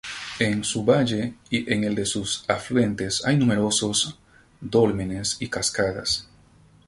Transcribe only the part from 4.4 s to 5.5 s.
dólmenes y